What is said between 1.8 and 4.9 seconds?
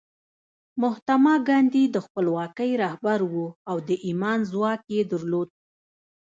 د خپلواکۍ رهبر و او د ایمان ځواک